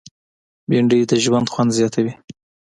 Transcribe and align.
بېنډۍ 0.69 0.99
د 1.09 1.13
ژوند 1.23 1.47
خوند 1.53 1.71
زیاتوي 1.77 2.13